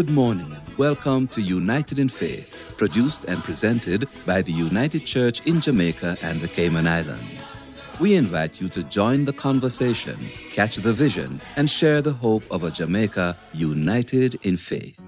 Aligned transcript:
Good 0.00 0.08
morning 0.08 0.50
and 0.50 0.78
welcome 0.78 1.28
to 1.28 1.42
United 1.42 1.98
in 1.98 2.08
Faith, 2.08 2.74
produced 2.78 3.26
and 3.26 3.44
presented 3.44 4.08
by 4.24 4.40
the 4.40 4.50
United 4.50 5.04
Church 5.04 5.46
in 5.46 5.60
Jamaica 5.60 6.16
and 6.22 6.40
the 6.40 6.48
Cayman 6.48 6.86
Islands. 6.86 7.58
We 8.00 8.14
invite 8.14 8.62
you 8.62 8.70
to 8.70 8.82
join 8.84 9.26
the 9.26 9.34
conversation, 9.34 10.16
catch 10.52 10.76
the 10.76 10.94
vision, 10.94 11.38
and 11.56 11.68
share 11.68 12.00
the 12.00 12.14
hope 12.14 12.44
of 12.50 12.64
a 12.64 12.70
Jamaica 12.70 13.36
united 13.52 14.36
in 14.42 14.56
faith. 14.56 14.98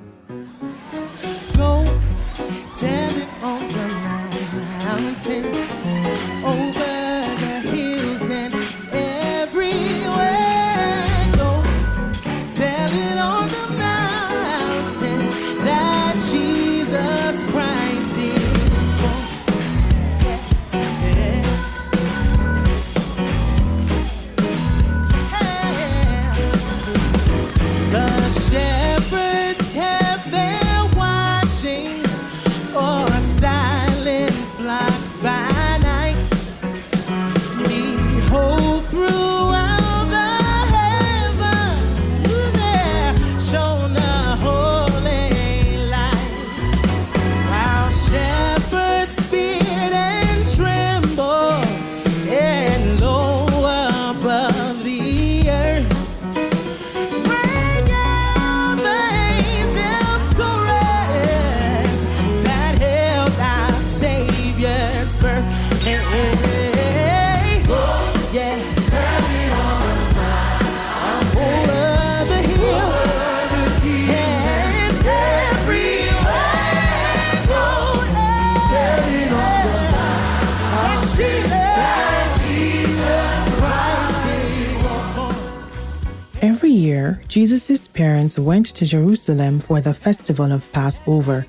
Every 86.43 86.71
year, 86.73 87.23
Jesus' 87.29 87.87
parents 87.87 88.37
went 88.37 88.67
to 88.75 88.85
Jerusalem 88.85 89.61
for 89.61 89.81
the 89.81 89.95
festival 89.95 90.51
of 90.51 90.71
Passover. 90.73 91.47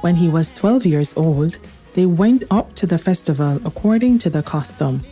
When 0.00 0.14
he 0.14 0.28
was 0.28 0.52
12 0.52 0.86
years 0.86 1.12
old, 1.16 1.58
they 1.94 2.06
went 2.06 2.44
up 2.48 2.72
to 2.76 2.86
the 2.86 2.98
festival 2.98 3.60
according 3.64 4.18
to 4.18 4.30
the 4.30 4.44
custom. 4.44 5.02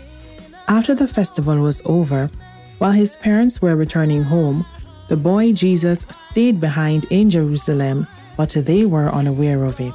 After 0.69 0.95
the 0.95 1.09
festival 1.09 1.59
was 1.59 1.83
over, 1.85 2.31
while 2.79 2.93
his 2.93 3.17
parents 3.17 3.61
were 3.61 3.75
returning 3.75 4.23
home, 4.23 4.65
the 5.09 5.17
boy 5.17 5.53
Jesus 5.53 6.07
stayed 6.31 6.61
behind 6.61 7.05
in 7.11 7.29
Jerusalem, 7.29 8.07
but 8.37 8.51
they 8.51 8.85
were 8.85 9.09
unaware 9.09 9.65
of 9.65 9.81
it. 9.81 9.95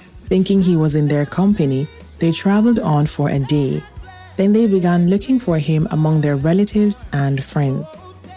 Thinking 0.00 0.62
he 0.62 0.74
was 0.74 0.94
in 0.94 1.08
their 1.08 1.26
company, 1.26 1.86
they 2.18 2.32
traveled 2.32 2.78
on 2.78 3.04
for 3.04 3.28
a 3.28 3.40
day. 3.40 3.82
Then 4.38 4.54
they 4.54 4.66
began 4.66 5.10
looking 5.10 5.38
for 5.38 5.58
him 5.58 5.86
among 5.90 6.22
their 6.22 6.36
relatives 6.36 7.04
and 7.12 7.44
friends. 7.44 7.84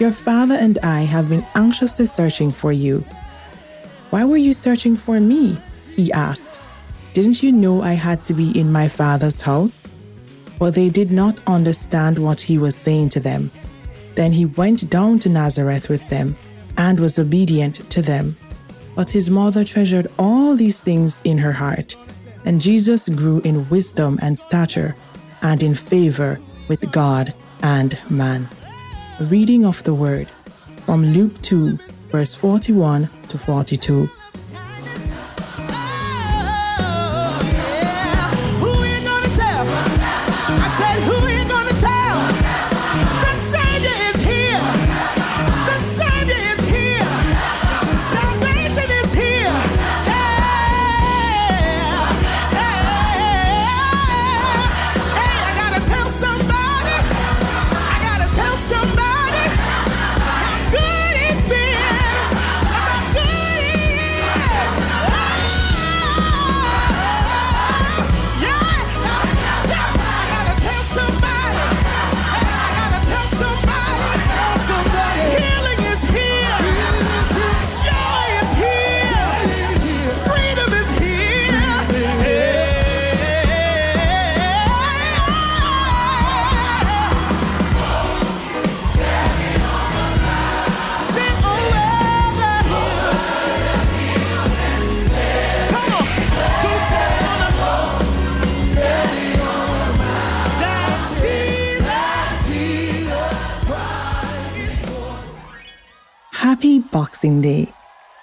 Your 0.00 0.12
father 0.12 0.54
and 0.54 0.78
I 0.78 1.02
have 1.02 1.28
been 1.28 1.44
anxiously 1.54 2.06
searching 2.06 2.50
for 2.50 2.72
you. 2.72 3.04
Why 4.08 4.24
were 4.24 4.38
you 4.38 4.54
searching 4.54 4.96
for 4.96 5.20
me? 5.20 5.58
He 5.94 6.10
asked. 6.10 6.58
Didn't 7.12 7.42
you 7.42 7.52
know 7.52 7.82
I 7.82 7.92
had 7.92 8.24
to 8.24 8.32
be 8.32 8.58
in 8.58 8.72
my 8.72 8.88
father's 8.88 9.42
house? 9.42 9.86
But 10.58 10.74
they 10.74 10.88
did 10.88 11.10
not 11.10 11.38
understand 11.46 12.18
what 12.18 12.40
he 12.40 12.56
was 12.56 12.74
saying 12.76 13.10
to 13.10 13.20
them. 13.20 13.50
Then 14.14 14.32
he 14.32 14.46
went 14.46 14.88
down 14.88 15.18
to 15.18 15.28
Nazareth 15.28 15.90
with 15.90 16.08
them 16.08 16.34
and 16.78 16.98
was 16.98 17.18
obedient 17.18 17.90
to 17.90 18.00
them. 18.00 18.38
But 18.96 19.10
his 19.10 19.28
mother 19.28 19.64
treasured 19.64 20.06
all 20.18 20.56
these 20.56 20.80
things 20.80 21.20
in 21.24 21.36
her 21.36 21.52
heart. 21.52 21.94
And 22.46 22.58
Jesus 22.58 23.06
grew 23.06 23.40
in 23.40 23.68
wisdom 23.68 24.18
and 24.22 24.38
stature 24.38 24.96
and 25.42 25.62
in 25.62 25.74
favor 25.74 26.40
with 26.68 26.90
God 26.90 27.34
and 27.62 27.98
man. 28.10 28.48
Reading 29.28 29.66
of 29.66 29.82
the 29.84 29.92
word 29.92 30.28
from 30.86 31.04
Luke 31.04 31.42
2, 31.42 31.76
verse 32.10 32.34
41 32.34 33.08
to 33.28 33.36
42. 33.36 34.08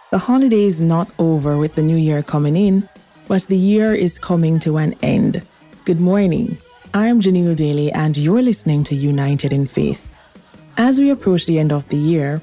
The 0.09 0.17
holiday 0.19 0.63
is 0.63 0.79
not 0.79 1.11
over 1.19 1.57
with 1.57 1.75
the 1.75 1.81
new 1.81 1.97
year 1.97 2.23
coming 2.23 2.55
in, 2.55 2.87
but 3.27 3.41
the 3.47 3.57
year 3.57 3.93
is 3.93 4.17
coming 4.17 4.57
to 4.61 4.77
an 4.77 4.95
end. 5.01 5.45
Good 5.83 5.99
morning. 5.99 6.57
I'm 6.93 7.19
Janelle 7.19 7.57
Daly, 7.57 7.91
and 7.91 8.15
you're 8.15 8.41
listening 8.41 8.85
to 8.85 8.95
United 8.95 9.51
in 9.51 9.67
Faith. 9.67 10.07
As 10.77 10.97
we 10.97 11.09
approach 11.09 11.45
the 11.45 11.59
end 11.59 11.73
of 11.73 11.89
the 11.89 11.97
year, 11.97 12.41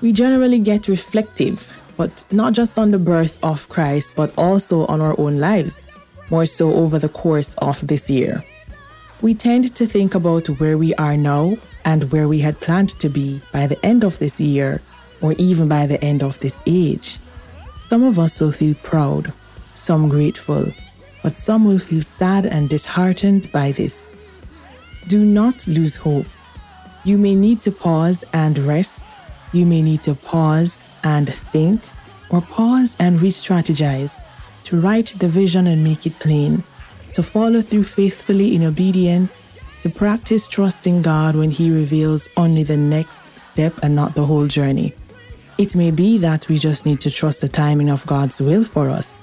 we 0.00 0.12
generally 0.12 0.58
get 0.58 0.88
reflective, 0.88 1.82
but 1.98 2.24
not 2.32 2.54
just 2.54 2.78
on 2.78 2.92
the 2.92 2.98
birth 2.98 3.38
of 3.44 3.68
Christ, 3.68 4.14
but 4.16 4.32
also 4.38 4.86
on 4.86 5.02
our 5.02 5.14
own 5.20 5.38
lives, 5.38 5.86
more 6.30 6.46
so 6.46 6.72
over 6.72 6.98
the 6.98 7.10
course 7.10 7.52
of 7.58 7.86
this 7.86 8.08
year. 8.08 8.42
We 9.20 9.34
tend 9.34 9.74
to 9.76 9.86
think 9.86 10.14
about 10.14 10.46
where 10.58 10.78
we 10.78 10.94
are 10.94 11.18
now 11.18 11.58
and 11.84 12.10
where 12.10 12.26
we 12.26 12.38
had 12.38 12.58
planned 12.60 12.98
to 13.00 13.10
be 13.10 13.42
by 13.52 13.66
the 13.66 13.84
end 13.84 14.02
of 14.02 14.18
this 14.18 14.40
year 14.40 14.80
or 15.22 15.32
even 15.38 15.68
by 15.68 15.86
the 15.86 16.02
end 16.04 16.22
of 16.22 16.38
this 16.40 16.60
age. 16.66 17.18
Some 17.88 18.02
of 18.02 18.18
us 18.18 18.40
will 18.40 18.52
feel 18.52 18.74
proud, 18.82 19.32
some 19.74 20.08
grateful, 20.08 20.66
but 21.22 21.36
some 21.36 21.64
will 21.64 21.78
feel 21.78 22.02
sad 22.02 22.44
and 22.46 22.68
disheartened 22.68 23.50
by 23.52 23.72
this. 23.72 24.10
Do 25.08 25.24
not 25.24 25.66
lose 25.66 25.96
hope. 25.96 26.26
You 27.04 27.18
may 27.18 27.34
need 27.34 27.60
to 27.62 27.72
pause 27.72 28.24
and 28.32 28.58
rest. 28.58 29.04
You 29.52 29.66
may 29.66 29.82
need 29.82 30.02
to 30.02 30.14
pause 30.14 30.78
and 31.04 31.32
think, 31.32 31.80
or 32.30 32.40
pause 32.40 32.96
and 32.98 33.20
re 33.20 33.30
strategize, 33.30 34.20
to 34.64 34.80
write 34.80 35.14
the 35.18 35.28
vision 35.28 35.66
and 35.66 35.84
make 35.84 36.06
it 36.06 36.18
plain, 36.18 36.62
to 37.14 37.22
follow 37.22 37.60
through 37.60 37.84
faithfully 37.84 38.54
in 38.54 38.64
obedience, 38.64 39.44
to 39.82 39.90
practice 39.90 40.46
trusting 40.48 41.02
God 41.02 41.34
when 41.34 41.50
He 41.50 41.70
reveals 41.70 42.28
only 42.36 42.62
the 42.62 42.76
next 42.76 43.22
step 43.52 43.74
and 43.82 43.94
not 43.94 44.14
the 44.14 44.24
whole 44.24 44.46
journey. 44.46 44.94
It 45.58 45.76
may 45.76 45.90
be 45.90 46.18
that 46.18 46.48
we 46.48 46.58
just 46.58 46.86
need 46.86 47.00
to 47.02 47.10
trust 47.10 47.40
the 47.40 47.48
timing 47.48 47.90
of 47.90 48.06
God's 48.06 48.40
will 48.40 48.64
for 48.64 48.88
us, 48.88 49.20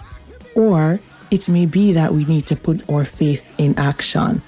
or 0.55 0.99
it 1.31 1.49
may 1.49 1.65
be 1.65 1.93
that 1.93 2.13
we 2.13 2.25
need 2.25 2.47
to 2.47 2.55
put 2.55 2.87
our 2.89 3.05
faith 3.05 3.53
in 3.57 3.77
action. 3.77 4.41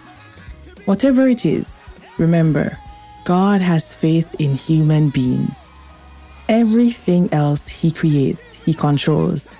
Whatever 0.85 1.27
it 1.27 1.45
is, 1.45 1.83
remember, 2.17 2.77
God 3.25 3.61
has 3.61 3.93
faith 3.93 4.35
in 4.39 4.55
human 4.55 5.09
beings. 5.09 5.55
Everything 6.49 7.31
else 7.33 7.67
He 7.67 7.91
creates, 7.91 8.41
He 8.65 8.73
controls. 8.73 9.55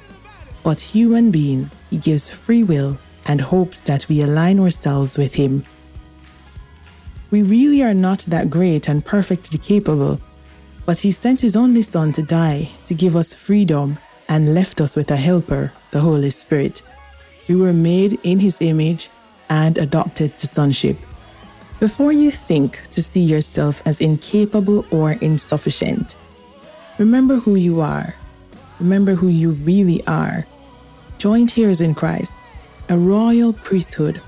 But 0.63 0.79
human 0.79 1.31
beings, 1.31 1.75
He 1.89 1.97
gives 1.97 2.29
free 2.29 2.63
will 2.63 2.97
and 3.27 3.41
hopes 3.41 3.81
that 3.81 4.07
we 4.09 4.21
align 4.21 4.59
ourselves 4.59 5.17
with 5.17 5.33
Him. 5.33 5.63
We 7.29 7.43
really 7.43 7.81
are 7.83 7.93
not 7.93 8.19
that 8.27 8.49
great 8.49 8.89
and 8.89 9.05
perfectly 9.05 9.57
capable, 9.57 10.19
but 10.85 10.99
He 10.99 11.11
sent 11.11 11.41
His 11.41 11.55
only 11.55 11.83
Son 11.83 12.11
to 12.13 12.23
die 12.23 12.69
to 12.87 12.93
give 12.93 13.15
us 13.15 13.33
freedom 13.33 13.97
and 14.27 14.53
left 14.53 14.81
us 14.81 14.95
with 14.95 15.11
a 15.11 15.17
helper, 15.17 15.73
the 15.91 15.99
Holy 15.99 16.29
Spirit. 16.29 16.81
We 17.47 17.55
were 17.55 17.73
made 17.73 18.19
in 18.23 18.39
His 18.39 18.57
image 18.61 19.09
and 19.49 19.77
adopted 19.77 20.37
to 20.37 20.47
sonship. 20.47 20.97
Before 21.79 22.11
you 22.11 22.31
think 22.31 22.79
to 22.91 23.01
see 23.01 23.21
yourself 23.21 23.81
as 23.85 23.99
incapable 23.99 24.85
or 24.91 25.13
insufficient, 25.13 26.15
remember 26.97 27.35
who 27.37 27.55
you 27.55 27.81
are. 27.81 28.15
Remember 28.79 29.15
who 29.15 29.27
you 29.27 29.51
really 29.51 30.05
are. 30.07 30.45
Joint 31.17 31.57
heirs 31.57 31.81
in 31.81 31.93
Christ, 31.93 32.37
a 32.89 32.97
royal 32.97 33.53
priesthood. 33.53 34.21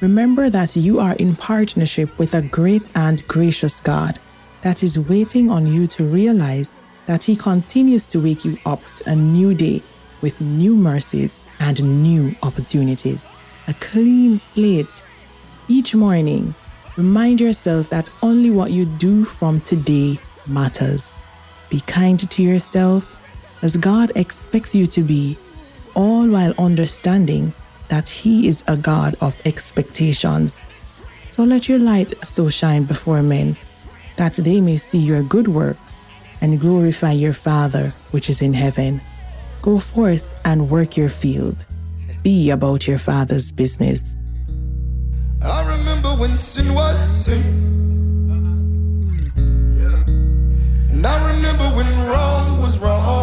Remember 0.00 0.50
that 0.50 0.76
you 0.76 1.00
are 1.00 1.14
in 1.14 1.34
partnership 1.34 2.18
with 2.18 2.34
a 2.34 2.42
great 2.42 2.90
and 2.94 3.26
gracious 3.26 3.80
God 3.80 4.18
that 4.66 4.82
is 4.82 4.98
waiting 4.98 5.48
on 5.48 5.64
you 5.64 5.86
to 5.86 6.04
realize 6.04 6.74
that 7.06 7.22
He 7.22 7.36
continues 7.36 8.06
to 8.08 8.20
wake 8.20 8.44
you 8.44 8.58
up 8.66 8.82
to 8.96 9.10
a 9.10 9.14
new 9.14 9.54
day 9.54 9.80
with 10.22 10.40
new 10.40 10.74
mercies 10.74 11.46
and 11.60 12.02
new 12.02 12.34
opportunities. 12.42 13.24
A 13.68 13.74
clean 13.74 14.38
slate. 14.38 15.02
Each 15.68 15.94
morning, 15.94 16.54
Remind 16.96 17.42
yourself 17.42 17.90
that 17.90 18.08
only 18.22 18.50
what 18.50 18.70
you 18.70 18.86
do 18.86 19.26
from 19.26 19.60
today 19.60 20.18
matters. 20.46 21.20
Be 21.68 21.80
kind 21.80 22.18
to 22.30 22.42
yourself 22.42 23.20
as 23.62 23.76
God 23.76 24.12
expects 24.16 24.74
you 24.74 24.86
to 24.86 25.02
be, 25.02 25.36
all 25.94 26.26
while 26.26 26.54
understanding 26.58 27.52
that 27.88 28.08
He 28.08 28.48
is 28.48 28.64
a 28.66 28.78
God 28.78 29.14
of 29.20 29.36
expectations. 29.44 30.64
So 31.32 31.44
let 31.44 31.68
your 31.68 31.78
light 31.78 32.14
so 32.26 32.48
shine 32.48 32.84
before 32.84 33.22
men 33.22 33.58
that 34.16 34.34
they 34.34 34.60
may 34.60 34.76
see 34.76 34.98
your 34.98 35.22
good 35.22 35.48
works 35.48 35.94
and 36.40 36.60
glorify 36.60 37.12
your 37.12 37.32
Father 37.32 37.92
which 38.10 38.30
is 38.30 38.42
in 38.42 38.54
heaven. 38.54 39.00
Go 39.62 39.78
forth 39.78 40.34
and 40.44 40.70
work 40.70 40.96
your 40.96 41.08
field. 41.08 41.66
Be 42.22 42.50
about 42.50 42.86
your 42.86 42.98
Father's 42.98 43.52
business 43.52 44.16
I 45.42 45.76
remember 45.76 46.08
when 46.20 46.36
sin 46.36 46.74
was 46.74 46.98
sin. 46.98 47.42
Uh-huh. 49.78 50.04
And 50.90 51.06
I 51.06 51.36
remember 51.36 51.64
when 51.76 51.86
wrong 52.08 52.60
was 52.60 52.78
wrong. 52.78 53.15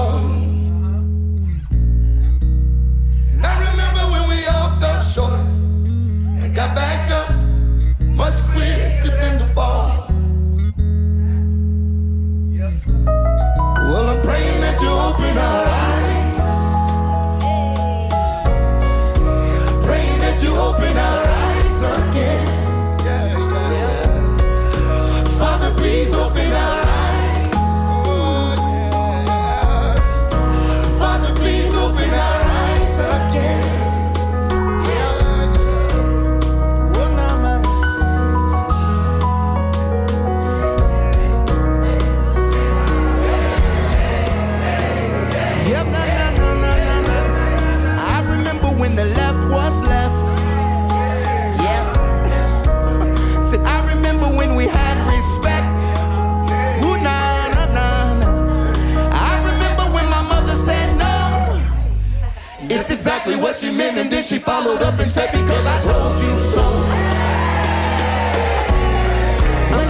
Exactly 63.03 63.35
what 63.35 63.53
she 63.53 63.69
meant, 63.69 63.97
and 63.97 64.09
then 64.09 64.23
she 64.23 64.39
followed 64.39 64.81
up 64.81 64.97
and 64.97 65.11
said, 65.11 65.29
Because 65.33 65.65
I 65.65 65.81
told 65.81 66.21
you 66.21 66.39
so. 66.39 66.61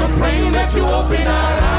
I'm 0.03 0.17
praying 0.17 0.51
that 0.53 0.73
you 0.75 0.81
open 0.81 1.27
our 1.27 1.61
eyes. 1.61 1.72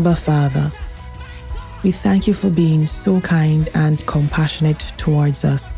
Abba 0.00 0.16
Father, 0.16 0.72
we 1.82 1.92
thank 1.92 2.26
you 2.26 2.32
for 2.32 2.48
being 2.48 2.86
so 2.86 3.20
kind 3.20 3.68
and 3.74 4.06
compassionate 4.06 4.78
towards 4.96 5.44
us, 5.44 5.76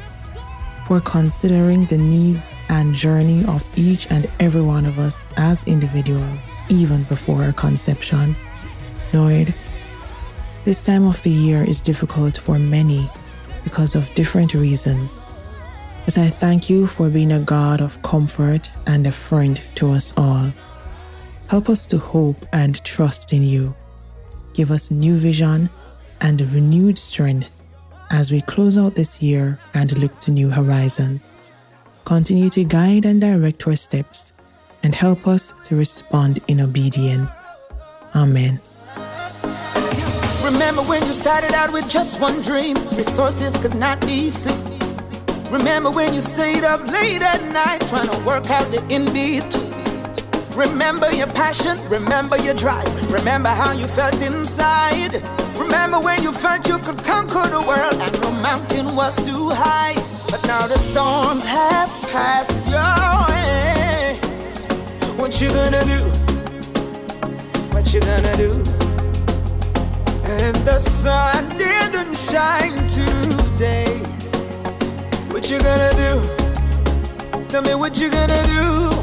for 0.86 1.00
considering 1.00 1.86
the 1.86 1.98
needs 1.98 2.52
and 2.68 2.94
journey 2.94 3.44
of 3.46 3.68
each 3.76 4.08
and 4.12 4.30
every 4.38 4.60
one 4.62 4.86
of 4.86 5.00
us 5.00 5.20
as 5.36 5.64
individuals, 5.64 6.38
even 6.68 7.02
before 7.04 7.42
our 7.42 7.52
conception. 7.52 8.36
Lord, 9.12 9.52
this 10.64 10.84
time 10.84 11.04
of 11.04 11.20
the 11.24 11.30
year 11.30 11.64
is 11.64 11.82
difficult 11.82 12.36
for 12.36 12.60
many 12.60 13.10
because 13.64 13.96
of 13.96 14.14
different 14.14 14.54
reasons. 14.54 15.24
But 16.04 16.16
I 16.16 16.30
thank 16.30 16.70
you 16.70 16.86
for 16.86 17.10
being 17.10 17.32
a 17.32 17.40
God 17.40 17.80
of 17.80 18.00
comfort 18.02 18.70
and 18.86 19.04
a 19.04 19.10
friend 19.10 19.60
to 19.74 19.90
us 19.90 20.12
all. 20.16 20.52
Help 21.48 21.68
us 21.68 21.88
to 21.88 21.98
hope 21.98 22.46
and 22.52 22.80
trust 22.84 23.32
in 23.32 23.42
you. 23.42 23.74
Give 24.54 24.70
us 24.70 24.90
new 24.90 25.16
vision 25.16 25.70
and 26.20 26.40
renewed 26.52 26.98
strength 26.98 27.62
as 28.10 28.30
we 28.30 28.42
close 28.42 28.76
out 28.76 28.94
this 28.94 29.22
year 29.22 29.58
and 29.74 29.96
look 29.98 30.18
to 30.20 30.30
new 30.30 30.50
horizons. 30.50 31.34
Continue 32.04 32.50
to 32.50 32.64
guide 32.64 33.04
and 33.04 33.20
direct 33.20 33.66
our 33.66 33.76
steps 33.76 34.34
and 34.82 34.94
help 34.94 35.26
us 35.26 35.52
to 35.66 35.76
respond 35.76 36.40
in 36.48 36.60
obedience. 36.60 37.30
Amen. 38.14 38.60
Remember 40.44 40.82
when 40.82 41.02
you 41.06 41.12
started 41.12 41.54
out 41.54 41.72
with 41.72 41.88
just 41.88 42.20
one 42.20 42.42
dream, 42.42 42.76
resources 42.96 43.56
could 43.56 43.74
not 43.76 44.00
be 44.02 44.30
seen. 44.30 44.78
Remember 45.50 45.90
when 45.90 46.12
you 46.12 46.20
stayed 46.20 46.64
up 46.64 46.80
late 46.86 47.22
at 47.22 47.42
night 47.52 47.86
trying 47.88 48.08
to 48.08 48.26
work 48.26 48.50
out 48.50 48.70
the 48.70 48.84
in 48.88 49.06
between. 49.06 49.71
Remember 50.54 51.10
your 51.12 51.28
passion, 51.28 51.78
remember 51.88 52.36
your 52.36 52.52
drive, 52.52 53.10
remember 53.10 53.48
how 53.48 53.72
you 53.72 53.86
felt 53.86 54.20
inside. 54.20 55.22
Remember 55.56 55.98
when 55.98 56.22
you 56.22 56.30
felt 56.30 56.68
you 56.68 56.76
could 56.78 56.98
conquer 57.04 57.48
the 57.48 57.62
world 57.66 57.94
and 57.94 58.20
no 58.20 58.30
mountain 58.32 58.94
was 58.94 59.16
too 59.26 59.48
high. 59.48 59.94
But 60.30 60.44
now 60.46 60.66
the 60.66 60.78
storms 60.90 61.44
have 61.46 61.88
passed 62.12 62.68
your 62.68 63.32
way. 63.32 64.18
What 65.16 65.40
you 65.40 65.48
gonna 65.48 65.84
do? 65.84 66.00
What 67.72 67.92
you 67.94 68.00
gonna 68.00 68.36
do? 68.36 68.52
And 70.24 70.56
the 70.66 70.78
sun 70.80 71.48
didn't 71.56 72.14
shine 72.14 72.76
today. 72.88 73.98
What 75.32 75.50
you 75.50 75.58
gonna 75.58 75.92
do? 75.96 77.48
Tell 77.48 77.62
me 77.62 77.74
what 77.74 77.98
you 77.98 78.10
gonna 78.10 78.46
do. 78.46 79.01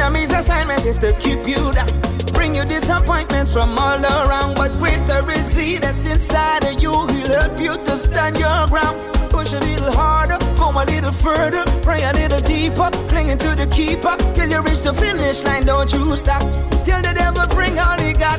Enemy's 0.00 0.32
assignment 0.32 0.84
is 0.84 0.98
to 0.98 1.12
keep 1.18 1.40
you 1.46 1.72
down. 1.72 1.88
Bring 2.32 2.54
you 2.54 2.64
disappointments 2.64 3.52
from 3.52 3.76
all 3.78 3.98
around. 3.98 4.54
But 4.54 4.72
greater 4.78 5.20
is 5.30 5.52
he 5.52 5.78
that's 5.78 6.04
inside 6.06 6.64
of 6.64 6.80
you. 6.80 6.92
He'll 7.08 7.32
help 7.32 7.60
you 7.60 7.74
to 7.76 7.92
stand 7.98 8.38
your 8.38 8.66
ground. 8.68 8.96
Push 9.30 9.52
a 9.52 9.60
little 9.60 9.92
harder, 9.92 10.38
go 10.56 10.70
a 10.70 10.84
little 10.84 11.12
further, 11.12 11.64
pray 11.82 12.02
a 12.02 12.12
little 12.12 12.40
deeper, 12.40 12.90
clinging 13.08 13.38
to 13.38 13.50
the 13.56 13.66
keeper 13.66 14.16
till 14.34 14.48
you 14.48 14.60
reach 14.62 14.82
the 14.82 14.94
finish 14.94 15.42
line. 15.44 15.66
Don't 15.66 15.92
you 15.92 16.16
stop. 16.16 16.42
Till 16.86 17.02
the 17.02 17.12
devil 17.14 17.46
bring 17.54 17.78
all 17.78 17.98
he 17.98 18.12
got. 18.12 18.38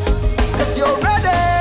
Cause 0.55 0.77
you're 0.77 0.97
ready. 1.01 1.58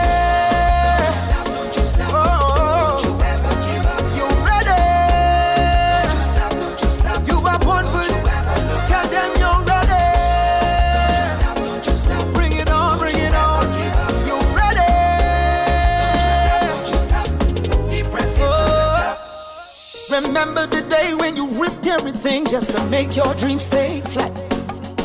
Remember 20.28 20.66
the 20.66 20.82
day 20.82 21.14
when 21.14 21.36
you 21.36 21.46
risked 21.58 21.86
everything 21.86 22.44
just 22.44 22.76
to 22.76 22.84
make 22.90 23.16
your 23.16 23.32
dreams 23.36 23.62
stay 23.62 24.02
flat. 24.02 24.30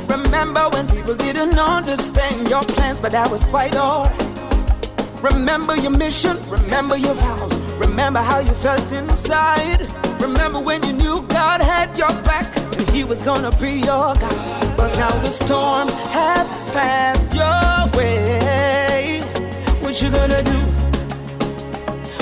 Remember 0.09 0.67
when 0.73 0.85
people 0.85 1.15
didn't 1.15 1.57
understand 1.57 2.49
your 2.49 2.61
plans, 2.61 2.99
but 2.99 3.13
that 3.13 3.31
was 3.31 3.45
quite 3.45 3.73
alright. 3.73 4.11
Remember 5.23 5.77
your 5.77 5.91
mission, 5.91 6.35
remember 6.49 6.97
your 6.97 7.13
vows, 7.13 7.55
remember 7.87 8.19
how 8.19 8.39
you 8.39 8.51
felt 8.51 8.91
inside. 8.91 9.87
Remember 10.19 10.59
when 10.59 10.83
you 10.83 10.91
knew 10.91 11.25
God 11.29 11.61
had 11.61 11.97
your 11.97 12.11
back 12.23 12.53
and 12.77 12.89
He 12.89 13.05
was 13.05 13.21
gonna 13.21 13.51
be 13.61 13.79
your 13.79 14.13
God. 14.19 14.75
But 14.75 14.93
now 14.97 15.09
the 15.23 15.31
storm 15.31 15.87
have 16.11 16.47
passed 16.73 17.33
your 17.33 17.97
way. 17.97 19.21
What 19.79 20.01
you 20.01 20.11
gonna 20.11 20.43
do? 20.43 20.59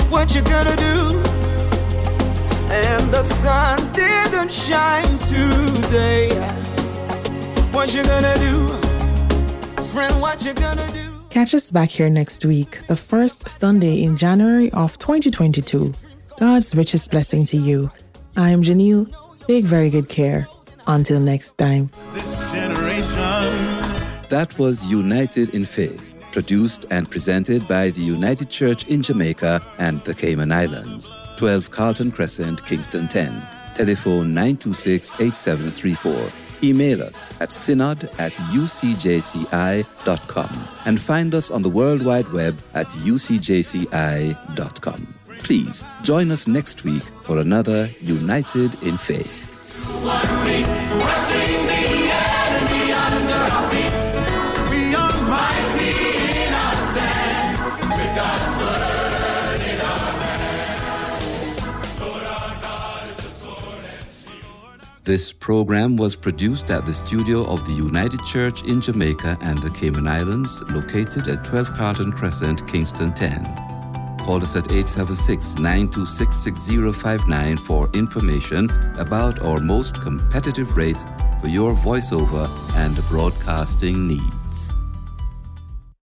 What 0.08 0.36
you 0.36 0.42
gonna 0.42 0.76
do? 0.76 1.41
And 2.74 3.12
the 3.12 3.22
sun 3.22 3.78
didn't 3.92 4.50
shine 4.50 5.18
today. 5.28 6.30
What 7.70 7.92
you 7.92 8.02
gonna 8.02 8.34
do? 8.38 8.66
Friend, 9.92 10.18
what 10.22 10.42
you 10.42 10.54
gonna 10.54 10.90
do? 10.94 11.22
Catch 11.28 11.52
us 11.52 11.70
back 11.70 11.90
here 11.90 12.08
next 12.08 12.46
week, 12.46 12.80
the 12.86 12.96
first 12.96 13.46
Sunday 13.46 14.02
in 14.02 14.16
January 14.16 14.70
of 14.72 14.96
2022. 14.96 15.92
God's 16.40 16.74
richest 16.74 17.10
blessing 17.10 17.44
to 17.44 17.58
you. 17.58 17.90
I 18.38 18.48
am 18.48 18.62
Janelle. 18.62 19.06
Take 19.46 19.66
very 19.66 19.90
good 19.90 20.08
care. 20.08 20.48
Until 20.86 21.20
next 21.20 21.58
time. 21.58 21.90
This 22.14 22.52
generation. 22.52 23.20
That 24.30 24.54
was 24.58 24.86
United 24.86 25.54
in 25.54 25.66
Faith, 25.66 26.02
produced 26.32 26.86
and 26.90 27.10
presented 27.10 27.68
by 27.68 27.90
the 27.90 28.00
United 28.00 28.48
Church 28.48 28.86
in 28.88 29.02
Jamaica 29.02 29.60
and 29.78 30.02
the 30.04 30.14
Cayman 30.14 30.50
Islands. 30.52 31.10
12 31.42 31.72
Carlton 31.72 32.12
Crescent, 32.12 32.64
Kingston 32.64 33.08
10. 33.08 33.42
Telephone 33.74 34.32
926 34.32 35.20
8734. 35.20 36.30
Email 36.62 37.02
us 37.02 37.40
at 37.40 37.50
synod 37.50 38.04
at 38.20 38.30
ucjci.com 38.54 39.88
and 40.84 41.00
find 41.00 41.34
us 41.34 41.50
on 41.50 41.62
the 41.62 41.68
World 41.68 42.04
Wide 42.04 42.28
Web 42.28 42.56
at 42.74 42.86
ucjci.com. 42.86 44.34
Please 45.38 45.82
join 46.04 46.30
us 46.30 46.46
next 46.46 46.84
week 46.84 47.02
for 47.24 47.38
another 47.38 47.90
United 48.00 48.80
in 48.84 48.96
Faith. 48.96 49.48
This 65.04 65.32
program 65.32 65.96
was 65.96 66.14
produced 66.14 66.70
at 66.70 66.86
the 66.86 66.94
studio 66.94 67.44
of 67.46 67.64
the 67.64 67.72
United 67.72 68.24
Church 68.24 68.62
in 68.62 68.80
Jamaica 68.80 69.36
and 69.40 69.60
the 69.60 69.70
Cayman 69.70 70.06
Islands, 70.06 70.62
located 70.70 71.26
at 71.26 71.44
12 71.44 71.74
Carlton 71.74 72.12
Crescent, 72.12 72.64
Kingston 72.68 73.12
10. 73.12 73.42
Call 74.20 74.40
us 74.40 74.54
at 74.54 74.70
876 74.70 75.56
926 75.56 76.36
6059 76.36 77.58
for 77.58 77.90
information 77.94 78.70
about 78.96 79.42
our 79.42 79.58
most 79.58 80.00
competitive 80.00 80.76
rates 80.76 81.04
for 81.40 81.48
your 81.48 81.74
voiceover 81.74 82.48
and 82.76 82.96
broadcasting 83.08 84.06
needs. 84.06 84.41